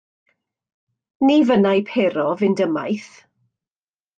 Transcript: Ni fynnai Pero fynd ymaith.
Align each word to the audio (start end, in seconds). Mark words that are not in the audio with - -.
Ni 1.29 1.35
fynnai 1.49 1.75
Pero 1.91 2.25
fynd 2.41 2.65
ymaith. 2.69 3.13